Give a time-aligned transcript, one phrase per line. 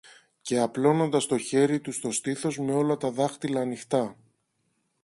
[0.41, 4.15] και απλώνοντας το χέρι του στο στήθος με όλα τα δάχτυλα ανοιχτά.